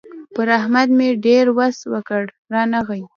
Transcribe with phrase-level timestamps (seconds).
[0.33, 3.01] پر احمد مې ډېر وس وکړ؛ رانغی.